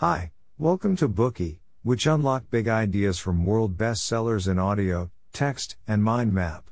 [0.00, 6.04] Hi, welcome to Bookey, which unlock big ideas from world bestsellers in audio, text, and
[6.04, 6.70] mind map.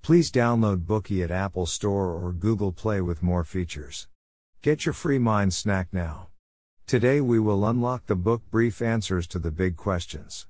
[0.00, 4.08] Please download Bookey at Apple Store or Google Play with more features.
[4.62, 6.28] Get your free mind snack now.
[6.86, 10.46] Today we will unlock the book Brief Answers to the Big Questions.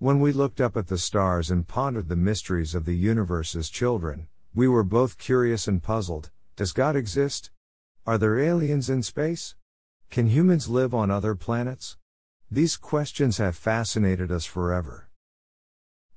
[0.00, 3.70] When we looked up at the stars and pondered the mysteries of the universe as
[3.70, 6.32] children, we were both curious and puzzled.
[6.56, 7.52] Does God exist?
[8.04, 9.54] Are there aliens in space?
[10.14, 11.96] Can humans live on other planets?
[12.48, 15.08] These questions have fascinated us forever.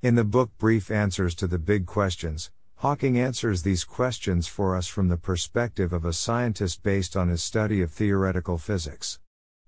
[0.03, 4.85] In the book Brief Answers to the Big Questions, Hawking answers these questions for us
[4.85, 9.17] from the perspective of a scientist based on his study of theoretical physics.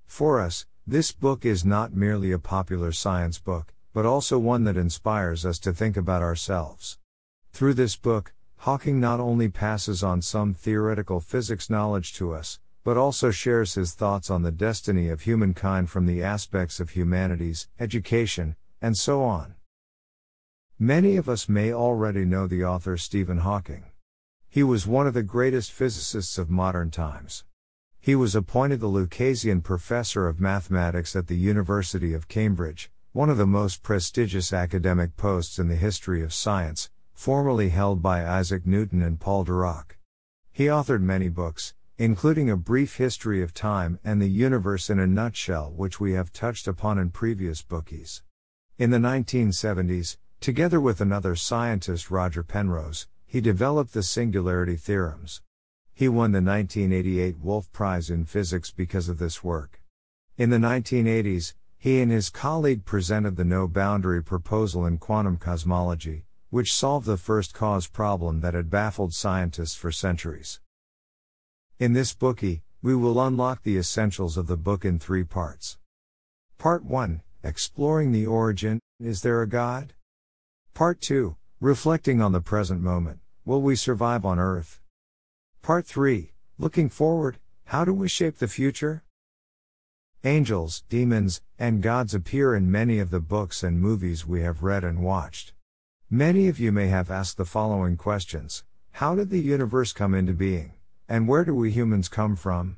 [0.05, 4.77] For us, this book is not merely a popular science book, but also one that
[4.77, 6.99] inspires us to think about ourselves.
[7.52, 12.98] Through this book, Hawking not only passes on some theoretical physics knowledge to us, but
[12.98, 18.55] also shares his thoughts on the destiny of humankind from the aspects of humanities, education,
[18.81, 19.54] and so on.
[20.79, 23.84] Many of us may already know the author Stephen Hawking.
[24.48, 27.43] He was one of the greatest physicists of modern times.
[27.99, 33.37] He was appointed the Lucasian Professor of Mathematics at the University of Cambridge, one of
[33.37, 39.03] the most prestigious academic posts in the history of science, formerly held by Isaac Newton
[39.03, 39.98] and Paul Dirac.
[40.51, 45.05] He authored many books, including A Brief History of Time and the Universe in a
[45.05, 48.24] Nutshell, which we have touched upon in previous bookeys.
[48.78, 55.42] In the 1970s, together with another scientist, Roger Penrose, he developed the singularity theorems.
[55.94, 59.82] He won the 1988 Wolf Prize in Physics because of this work.
[60.38, 66.24] In the 1980s, he and his colleague presented the no boundary proposal in quantum cosmology,
[66.50, 70.62] which solved the first cause problem that had baffled scientists for centuries.
[71.80, 75.78] In this bookey, we will unlock the essentials of the book in three parts.
[76.58, 79.94] Part 1 Exploring the Origin Is There a God?
[80.74, 84.81] Part 2 Reflecting on the Present Moment Will We Survive on Earth?
[85.62, 89.06] Part 3 Looking Forward How do we shape the future?
[90.26, 94.84] Angels, demons, and gods appear in many of the books and movies we have read
[94.84, 95.53] and watched.
[96.09, 100.34] Many of you may have asked the following questions How did the universe come into
[100.34, 100.74] being?
[101.12, 102.78] And where do we humans come from?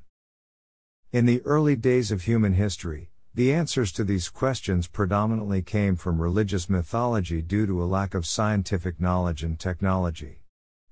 [1.12, 6.22] In the early days of human history, the answers to these questions predominantly came from
[6.22, 10.44] religious mythology due to a lack of scientific knowledge and technology.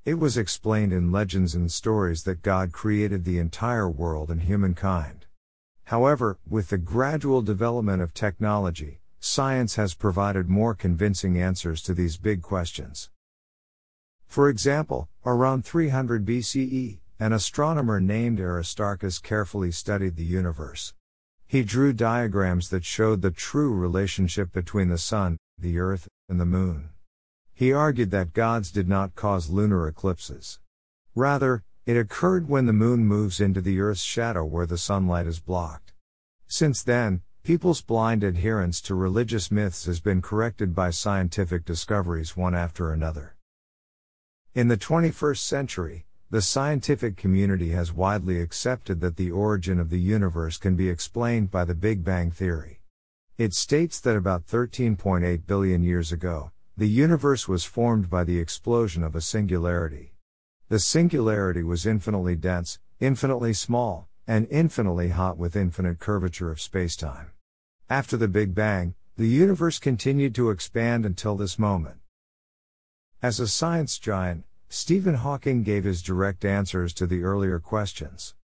[0.03, 5.25] It was explained in legends and stories that God created the entire world and humankind.
[5.85, 12.17] However, with the gradual development of technology, science has provided more convincing answers to these
[12.17, 13.09] big questions.
[14.27, 20.93] For example, around 300 BCE, an astronomer named Aristarchus carefully studied the universe.
[21.45, 26.45] He drew diagrams that showed the true relationship between the Sun, the Earth, and the
[26.45, 26.91] Moon.
[27.53, 30.59] He argued that gods did not cause lunar eclipses.
[31.13, 35.41] Rather, it occurred when the Moon moves into the Earth's shadow where the sunlight is
[35.41, 35.91] blocked.
[36.47, 42.55] Since then, people's blind adherence to religious myths has been corrected by scientific discoveries one
[42.55, 43.35] after another.
[44.55, 49.99] In the 21st century, the scientific community has widely accepted that the origin of the
[49.99, 52.81] universe can be explained by the Big Bang Theory.
[53.39, 59.03] It states that about 13.8 billion years ago, the universe was formed by the explosion
[59.03, 60.13] of a singularity.
[60.67, 67.29] The singularity was infinitely dense, infinitely small, and infinitely hot with infinite curvature of spacetime.
[67.89, 71.97] After the Big Bang, the universe continued to expand until this moment.
[73.19, 78.35] As a science giant, Stephen Hawking gave his direct answers to the earlier questions.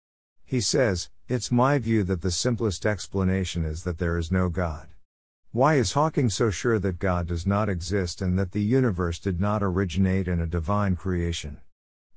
[0.44, 4.88] He says, It's my view that the simplest explanation is that there is no God.
[5.52, 9.40] Why is Hawking so sure that God does not exist and that the universe did
[9.40, 11.62] not originate in a divine creation?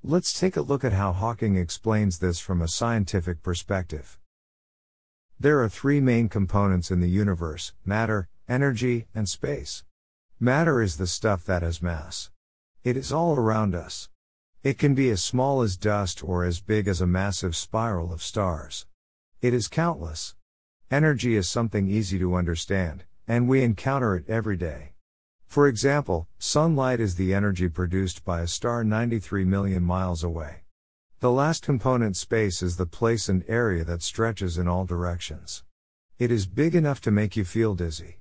[0.03, 4.19] Let's take a look at how Hawking explains this from a scientific perspective.
[5.39, 9.85] There are three main components in the universe matter, energy, and space.
[10.41, 12.31] Matter is the stuff that has mass.
[12.89, 14.09] It is all around us.
[14.63, 18.23] It can be as small as dust or as big as a massive spiral of
[18.23, 18.87] stars.
[19.43, 20.35] It is countless.
[20.91, 24.95] Energy is something easy to understand, and we encounter it every day.
[25.47, 30.63] For example, sunlight is the energy produced by a star 93 million miles away.
[31.21, 35.63] The last component, space, is the place and area that stretches in all directions.
[36.19, 38.21] It is big enough to make you feel dizzy.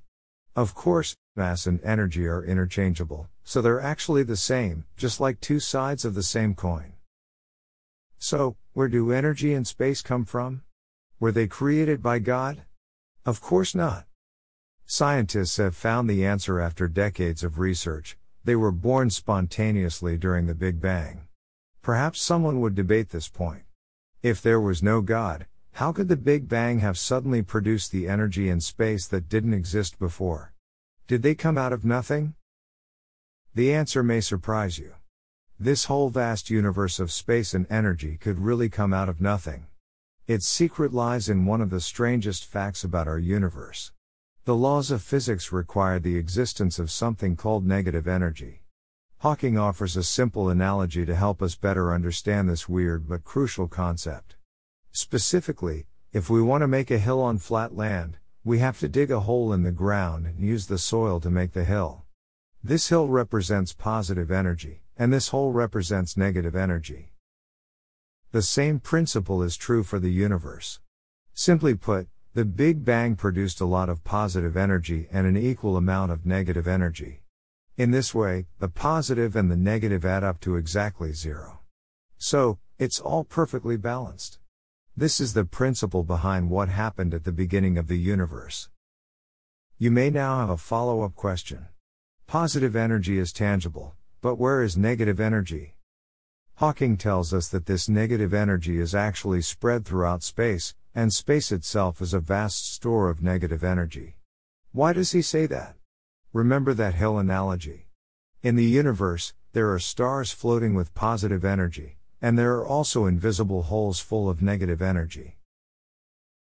[0.58, 5.60] Of course, mass and energy are interchangeable, so they're actually the same, just like two
[5.60, 6.94] sides of the same coin.
[8.18, 10.64] So, where do energy and space come from?
[11.20, 12.64] Were they created by God?
[13.24, 14.08] Of course not.
[14.88, 20.56] Scientists have found the answer after decades of research, they were born spontaneously during the
[20.56, 21.28] Big Bang.
[21.84, 23.62] Perhaps someone would debate this point.
[24.24, 25.46] If there was no God,
[25.78, 30.00] how could the Big Bang have suddenly produced the energy in space that didn't exist
[30.00, 30.52] before?
[31.06, 32.34] Did they come out of nothing?
[33.54, 34.96] The answer may surprise you.
[35.60, 39.68] This whole vast universe of space and energy could really come out of nothing.
[40.26, 43.92] Its secret lies in one of the strangest facts about our universe.
[44.46, 48.64] The laws of physics require the existence of something called negative energy.
[49.20, 54.37] Hawking offers a simple analogy to help us better understand this weird but crucial concept.
[55.00, 59.12] Specifically, if we want to make a hill on flat land, we have to dig
[59.12, 62.06] a hole in the ground and use the soil to make the hill.
[62.64, 67.14] This hill represents positive energy, and this hole represents negative energy.
[68.32, 70.80] The same principle is true for the universe.
[71.32, 76.12] Simply put, the Big Bang produced a lot of positive energy and an equal amount
[76.12, 77.22] of negative energy.
[77.78, 81.60] In this way, the positive and the negative add up to exactly zero.
[82.18, 84.40] So, it's all perfectly balanced.
[85.00, 88.70] This is the principle behind what happened at the beginning of the universe.
[89.78, 91.68] You may now have a follow up question.
[92.26, 95.76] Positive energy is tangible, but where is negative energy?
[96.56, 102.02] Hawking tells us that this negative energy is actually spread throughout space, and space itself
[102.02, 104.16] is a vast store of negative energy.
[104.72, 105.76] Why does he say that?
[106.34, 107.86] Remember that hill analogy.
[108.42, 113.64] In the universe, there are stars floating with positive energy, and there are also invisible
[113.64, 115.38] holes full of negative energy.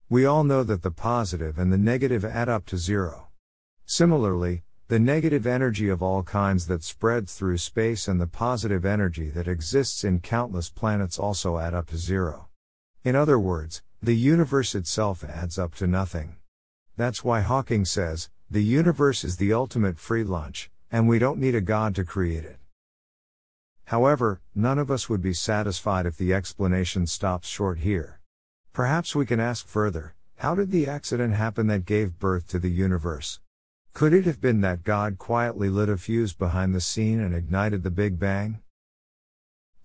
[0.10, 3.28] We all know that the positive and the negative add up to zero.
[3.86, 9.30] Similarly, the negative energy of all kinds that spreads through space and the positive energy
[9.30, 12.48] that exists in countless planets also add up to zero.
[13.04, 16.38] In other words, the universe itself adds up to nothing.
[16.98, 21.54] That's why Hawking says, the universe is the ultimate free lunch, and we don't need
[21.54, 22.58] a God to create it.
[23.90, 28.20] However, none of us would be satisfied if the explanation stops short here.
[28.72, 32.70] Perhaps we can ask further how did the accident happen that gave birth to the
[32.70, 33.40] universe?
[33.96, 37.82] Could it have been that God quietly lit a fuse behind the scene and ignited
[37.82, 38.62] the Big Bang?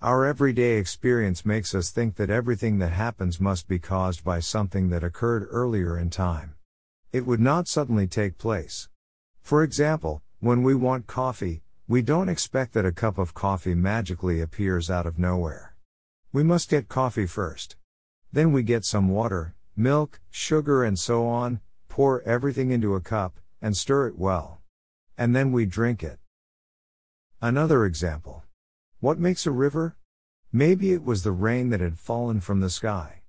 [0.03, 4.91] Our everyday experience makes us think that everything that happens must be caused by something
[4.91, 6.57] that occurred earlier in time.
[7.11, 8.91] It would not suddenly take place.
[9.41, 14.41] For example, when we want coffee, we don't expect that a cup of coffee magically
[14.41, 15.75] appears out of nowhere.
[16.33, 17.77] We must get coffee first.
[18.33, 23.39] Then we get some water, milk, sugar, and so on, pour everything into a cup,
[23.61, 24.63] and stir it well.
[25.19, 26.19] And then we drink it.
[27.43, 28.45] Another example.
[29.01, 29.97] What makes a river?
[30.51, 33.21] Maybe it was the rain that had fallen from the sky.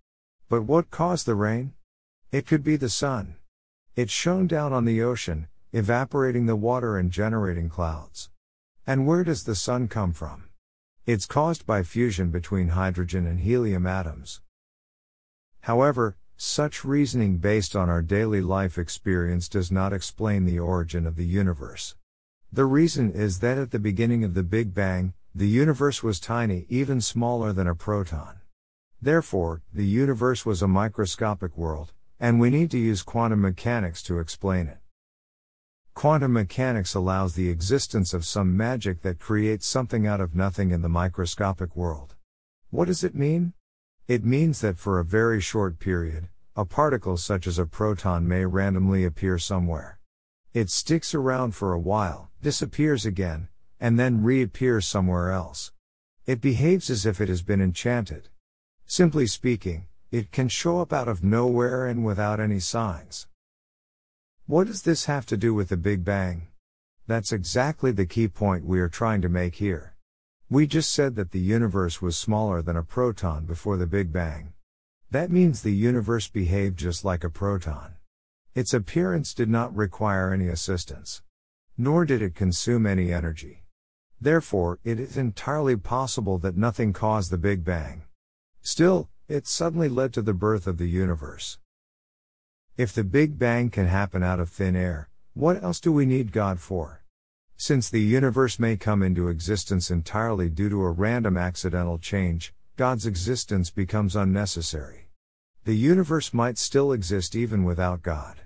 [0.48, 1.74] But what caused the rain?
[2.32, 3.36] It could be the sun.
[3.98, 8.30] It shone down on the ocean, evaporating the water and generating clouds.
[8.88, 10.50] And where does the sun come from?
[11.08, 14.42] It's caused by fusion between hydrogen and helium atoms.
[15.62, 21.16] However, such reasoning based on our daily life experience does not explain the origin of
[21.16, 21.96] the universe.
[22.54, 26.68] The reason is that at the beginning of the Big Bang, the universe was tiny,
[26.70, 28.42] even smaller than a proton.
[29.02, 34.20] Therefore, the universe was a microscopic world, and we need to use quantum mechanics to
[34.20, 34.78] explain it.
[35.96, 40.82] Quantum mechanics allows the existence of some magic that creates something out of nothing in
[40.82, 42.16] the microscopic world.
[42.70, 43.54] What does it mean?
[44.06, 48.46] It means that for a very short period, a particle such as a proton may
[48.46, 49.98] randomly appear somewhere.
[50.54, 53.48] It sticks around for a while, disappears again,
[53.80, 55.72] and then reappears somewhere else.
[56.26, 58.28] It behaves as if it has been enchanted.
[58.86, 63.28] Simply speaking, it can show up out of nowhere and without any signs.
[64.48, 66.50] What does this have to do with the Big Bang?
[67.08, 69.96] That's exactly the key point we are trying to make here.
[70.52, 74.54] We just said that the universe was smaller than a proton before the Big Bang.
[75.10, 77.96] That means the universe behaved just like a proton.
[78.54, 81.24] Its appearance did not require any assistance.
[81.76, 83.64] Nor did it consume any energy.
[84.22, 88.04] Therefore, it is entirely possible that nothing caused the Big Bang.
[88.62, 91.58] Still, it suddenly led to the birth of the universe.
[92.78, 96.34] If the Big Bang can happen out of thin air, what else do we need
[96.34, 97.06] God for?
[97.56, 103.06] Since the universe may come into existence entirely due to a random accidental change, God's
[103.06, 105.08] existence becomes unnecessary.
[105.64, 108.42] The universe might still exist even without God.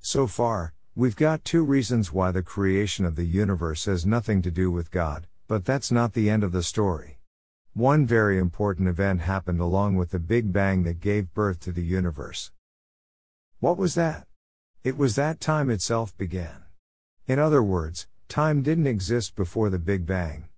[0.00, 4.50] So far, we've got two reasons why the creation of the universe has nothing to
[4.50, 7.20] do with God, but that's not the end of the story.
[7.72, 11.82] One very important event happened along with the Big Bang that gave birth to the
[11.82, 12.50] universe.
[13.60, 14.28] What was that?
[14.84, 16.62] It was that time itself began.
[17.26, 20.48] In other words, time didn't exist before the Big Bang.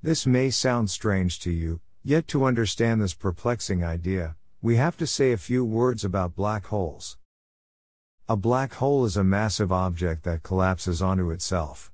[0.00, 5.06] This may sound strange to you, yet to understand this perplexing idea, we have to
[5.06, 7.18] say a few words about black holes.
[8.28, 11.90] A black hole is a massive object that collapses onto itself.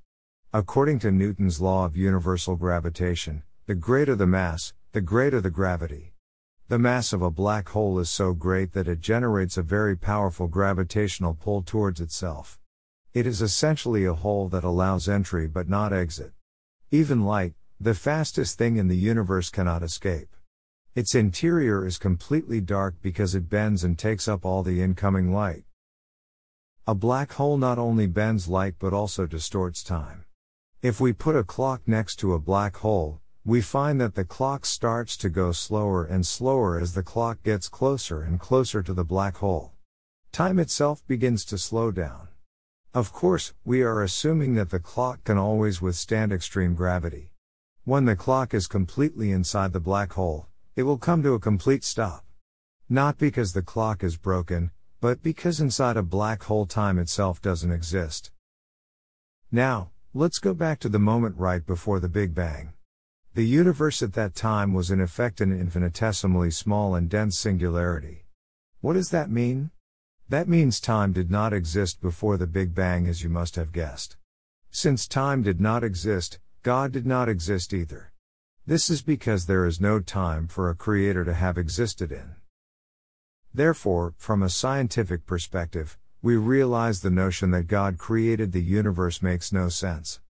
[0.52, 6.12] According to Newton's law of universal gravitation, the greater the mass, the greater the gravity.
[6.70, 10.46] The mass of a black hole is so great that it generates a very powerful
[10.46, 12.60] gravitational pull towards itself.
[13.12, 16.30] It is essentially a hole that allows entry but not exit.
[16.92, 20.36] Even light, the fastest thing in the universe, cannot escape.
[20.94, 25.64] Its interior is completely dark because it bends and takes up all the incoming light.
[26.86, 30.24] A black hole not only bends light but also distorts time.
[30.82, 33.20] If we put a clock next to a black hole,
[33.50, 37.68] we find that the clock starts to go slower and slower as the clock gets
[37.68, 39.72] closer and closer to the black hole.
[40.30, 42.28] Time itself begins to slow down.
[42.94, 47.32] Of course, we are assuming that the clock can always withstand extreme gravity.
[47.82, 51.82] When the clock is completely inside the black hole, it will come to a complete
[51.82, 52.24] stop.
[52.88, 57.72] Not because the clock is broken, but because inside a black hole time itself doesn't
[57.72, 58.30] exist.
[59.50, 62.72] Now, Let's go back to the moment right before the Big Bang.
[63.32, 68.24] The universe at that time was in effect an infinitesimally small and dense singularity.
[68.80, 69.70] What does that mean?
[70.28, 74.16] That means time did not exist before the Big Bang as you must have guessed.
[74.72, 78.12] Since time did not exist, God did not exist either.
[78.66, 82.34] This is because there is no time for a creator to have existed in.
[83.54, 89.52] Therefore, from a scientific perspective, we realize the notion that God created the universe makes
[89.52, 90.20] no sense.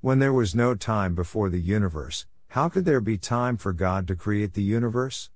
[0.00, 2.24] When there was no time before the universe,
[2.56, 5.28] how could there be time for God to create the universe?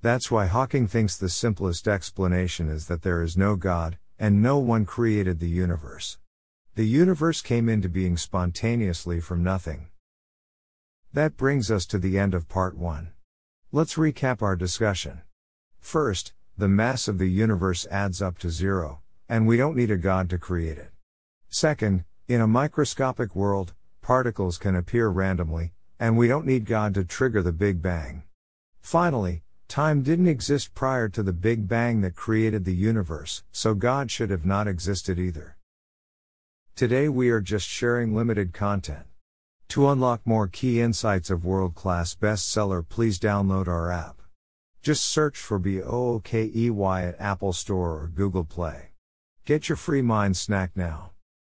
[0.00, 4.56] That's why Hawking thinks the simplest explanation is that there is no God, and no
[4.56, 6.16] one created the universe.
[6.74, 9.88] The universe came into being spontaneously from nothing.
[11.12, 13.12] That brings us to the end of part 1.
[13.70, 15.20] Let's recap our discussion.
[15.78, 19.98] First, the mass of the universe adds up to zero, and we don't need a
[19.98, 20.92] God to create it.
[21.50, 27.04] Second, in a microscopic world, particles can appear randomly, and we don't need God to
[27.04, 28.24] trigger the Big Bang.
[28.80, 34.10] Finally, time didn't exist prior to the Big Bang that created the universe, so God
[34.10, 35.56] should have not existed either.
[36.74, 39.06] Today we are just sharing limited content.
[39.68, 44.22] To unlock more key insights of world class bestseller, please download our app.
[44.82, 46.68] Just search for BOOKEY
[47.06, 48.90] at Apple Store or Google Play.
[49.44, 51.11] Get your free mind snack now.